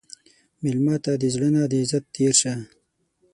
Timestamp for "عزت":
1.81-2.03